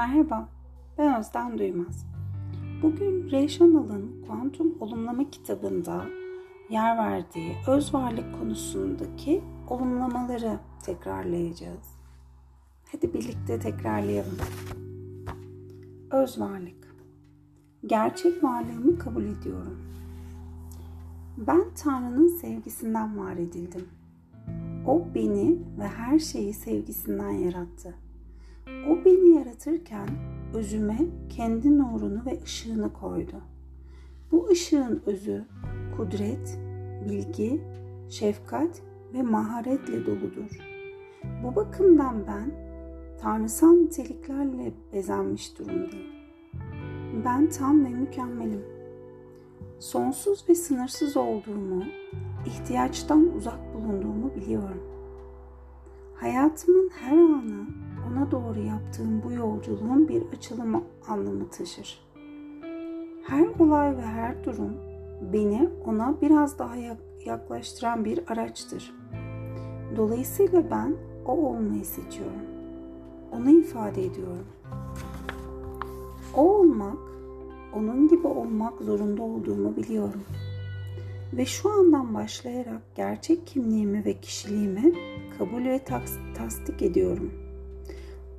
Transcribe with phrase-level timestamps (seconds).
[0.00, 0.48] Merhaba,
[0.98, 2.06] ben Özden Duymaz.
[2.82, 6.04] Bugün Ray Chanel'ın Kuantum Olumlama kitabında
[6.70, 11.98] yer verdiği öz varlık konusundaki olumlamaları tekrarlayacağız.
[12.92, 14.36] Hadi birlikte tekrarlayalım.
[16.10, 16.96] Öz varlık.
[17.86, 19.78] Gerçek varlığımı kabul ediyorum.
[21.36, 23.88] Ben Tanrı'nın sevgisinden var edildim.
[24.86, 27.94] O beni ve her şeyi sevgisinden yarattı.
[28.90, 30.08] O beni yaratırken
[30.54, 30.98] özüme
[31.28, 33.36] kendi nurunu ve ışığını koydu.
[34.32, 35.44] Bu ışığın özü
[35.96, 36.60] kudret,
[37.08, 37.60] bilgi,
[38.08, 38.82] şefkat
[39.14, 40.60] ve maharetle doludur.
[41.44, 42.50] Bu bakımdan ben
[43.20, 46.10] tanrısal niteliklerle bezenmiş durumdayım.
[47.24, 48.64] Ben tam ve mükemmelim.
[49.78, 51.84] Sonsuz ve sınırsız olduğumu,
[52.46, 54.82] ihtiyaçtan uzak bulunduğumu biliyorum.
[56.14, 57.66] Hayatımın her anı
[58.12, 62.00] ona doğru yaptığım bu yolculuğun bir açılım anlamı taşır.
[63.26, 64.72] Her olay ve her durum
[65.32, 66.74] beni ona biraz daha
[67.24, 68.94] yaklaştıran bir araçtır.
[69.96, 70.94] Dolayısıyla ben
[71.26, 72.42] o olmayı seçiyorum.
[73.32, 74.46] Onu ifade ediyorum.
[76.36, 76.98] O olmak,
[77.74, 80.22] onun gibi olmak zorunda olduğumu biliyorum.
[81.32, 84.92] Ve şu andan başlayarak gerçek kimliğimi ve kişiliğimi
[85.38, 85.80] kabul ve
[86.34, 87.32] tasdik ediyorum.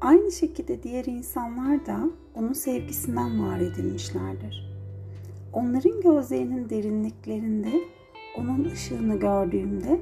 [0.00, 4.70] Aynı şekilde diğer insanlar da onun sevgisinden var edilmişlerdir.
[5.52, 7.72] Onların gözlerinin derinliklerinde
[8.38, 10.00] onun ışığını gördüğümde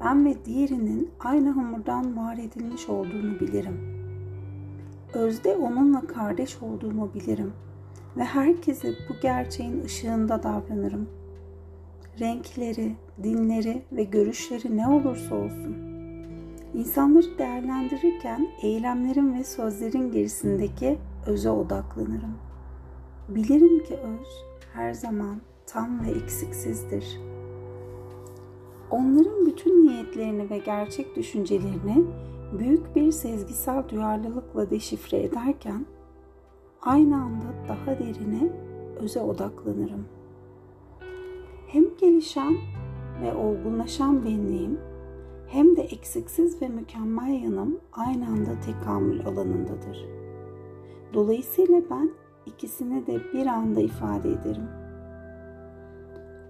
[0.00, 3.80] ben ve diğerinin aynı hamurdan var edilmiş olduğunu bilirim.
[5.14, 7.52] Özde onunla kardeş olduğumu bilirim
[8.16, 11.08] ve herkese bu gerçeğin ışığında davranırım.
[12.20, 15.85] Renkleri, dinleri ve görüşleri ne olursa olsun.
[16.74, 22.34] İnsanları değerlendirirken eylemlerin ve sözlerin gerisindeki öze odaklanırım.
[23.28, 24.44] Bilirim ki öz
[24.74, 27.20] her zaman tam ve eksiksizdir.
[28.90, 32.04] Onların bütün niyetlerini ve gerçek düşüncelerini
[32.58, 35.86] büyük bir sezgisel duyarlılıkla deşifre ederken
[36.82, 38.52] aynı anda daha derine
[39.00, 40.06] öze odaklanırım.
[41.66, 42.56] Hem gelişen
[43.22, 44.78] ve olgunlaşan benliğim
[45.48, 50.06] hem de eksiksiz ve mükemmel yanım aynı anda tekamül alanındadır.
[51.14, 52.10] Dolayısıyla ben
[52.46, 54.68] ikisini de bir anda ifade ederim.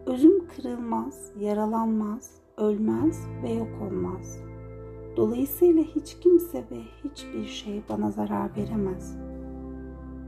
[0.06, 4.38] Özüm kırılmaz, yaralanmaz, ölmez ve yok olmaz.
[5.16, 9.16] Dolayısıyla hiç kimse ve hiçbir şey bana zarar veremez.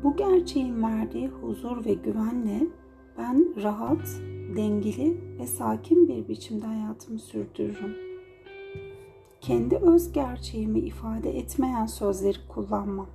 [0.03, 2.67] Bu gerçeğin verdiği huzur ve güvenle
[3.19, 4.21] ben rahat,
[4.57, 8.08] dengeli ve sakin bir biçimde hayatımı sürdürürüm.
[9.49, 13.07] Kendi öz gerçeğimi ifade etmeyen sözleri kullanmam.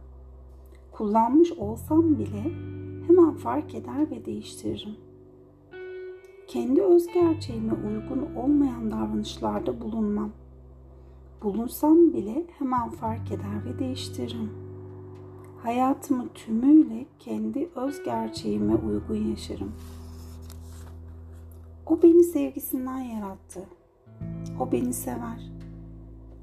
[0.91, 2.43] Kullanmış olsam bile
[3.07, 4.95] hemen fark eder ve değiştiririm.
[6.47, 10.31] Kendi öz gerçeğime uygun olmayan davranışlarda bulunmam.
[11.43, 14.51] Bulunsam bile hemen fark eder ve değiştiririm.
[15.63, 19.71] Hayatımı tümüyle kendi öz gerçeğime uygun yaşarım.
[21.85, 23.65] O beni sevgisinden yarattı.
[24.59, 25.52] O beni sever.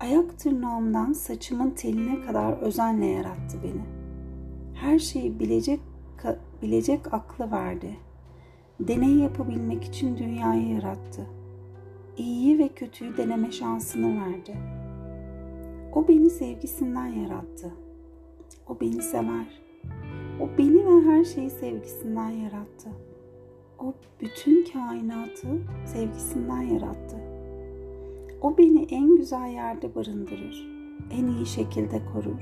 [0.00, 3.82] Ayak tırnağımdan saçımın teline kadar özenle yarattı beni.
[4.74, 5.80] Her şeyi bilecek
[6.62, 7.96] bilecek aklı verdi.
[8.80, 11.26] Deney yapabilmek için dünyayı yarattı.
[12.16, 14.56] İyiyi ve kötüyü deneme şansını verdi.
[15.92, 17.74] O beni sevgisinden yarattı.
[18.68, 19.62] O beni sever.
[20.40, 22.88] O beni ve her şeyi sevgisinden yarattı.
[23.78, 25.48] O bütün kainatı
[25.86, 26.99] sevgisinden yarattı.
[28.42, 30.68] O beni en güzel yerde barındırır,
[31.10, 32.40] en iyi şekilde korur.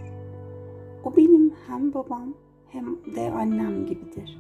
[1.05, 2.35] O benim hem babam
[2.69, 4.39] hem de annem gibidir.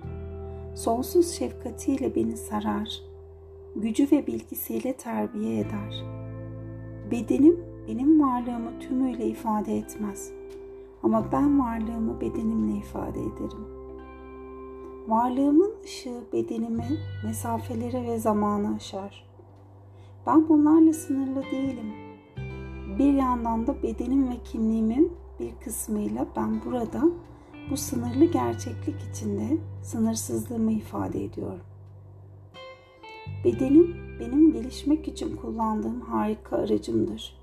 [0.74, 3.02] Sonsuz şefkatiyle beni sarar,
[3.76, 6.05] gücü ve bilgisiyle terbiye eder.
[7.10, 7.56] Bedenim
[7.88, 10.32] benim varlığımı tümüyle ifade etmez.
[11.02, 13.66] Ama ben varlığımı bedenimle ifade ederim.
[15.08, 19.27] Varlığımın ışığı bedenimi mesafelere ve zamana aşar.
[20.28, 21.92] Ben bunlarla sınırlı değilim.
[22.98, 27.02] Bir yandan da bedenim ve kimliğimin bir kısmıyla ben burada
[27.70, 31.64] bu sınırlı gerçeklik içinde sınırsızlığımı ifade ediyorum.
[33.44, 37.38] Bedenim benim gelişmek için kullandığım harika aracımdır.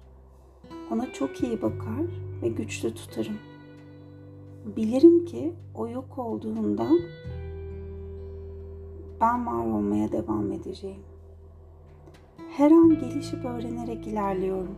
[0.91, 2.05] Ona çok iyi bakar
[2.41, 3.37] ve güçlü tutarım.
[4.77, 6.87] Bilirim ki o yok olduğunda
[9.21, 11.14] ben var olmaya devam edeceğim.
[12.57, 14.75] Her an gelişip öğrenerek ilerliyorum.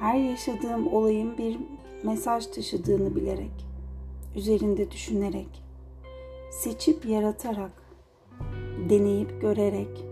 [0.00, 1.58] Her yaşadığım olayın bir
[2.04, 3.66] mesaj taşıdığını bilerek.
[4.36, 5.64] üzerinde düşünerek,
[6.50, 7.72] seçip yaratarak,
[8.90, 10.04] deneyip görerek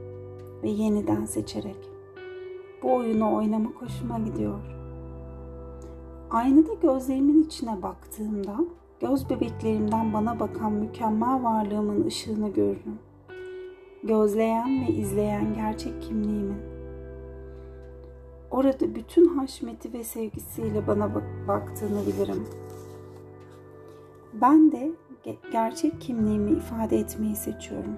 [0.63, 1.77] ve yeniden seçerek
[2.83, 4.61] bu oyunu oynamak hoşuma gidiyor.
[6.31, 8.57] Aynada gözlerimin içine baktığımda
[9.01, 12.99] göz bebeklerimden bana bakan mükemmel varlığımın ışığını görürüm.
[14.03, 16.74] Gözleyen ve izleyen gerçek kimliğimin.
[18.55, 22.45] Orada bütün haşmeti ve sevgisiyle bana bak- baktığını bilirim.
[24.41, 24.91] Ben de
[25.25, 27.97] ge- gerçek kimliğimi ifade etmeyi seçiyorum.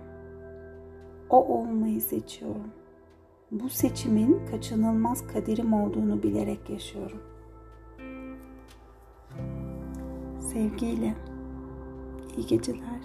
[1.31, 2.71] O olmayı seçiyorum.
[3.51, 7.19] Bu seçimin kaçınılmaz kaderim olduğunu bilerek yaşıyorum.
[10.41, 11.15] Sevgiyle.
[12.37, 13.03] İyi geceler.